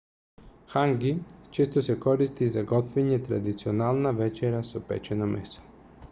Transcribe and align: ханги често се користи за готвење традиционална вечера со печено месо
ханги 0.75 1.11
често 1.57 1.83
се 1.87 1.95
користи 2.05 2.47
за 2.55 2.63
готвење 2.71 3.19
традиционална 3.27 4.13
вечера 4.23 4.63
со 4.71 4.81
печено 4.89 5.29
месо 5.35 5.67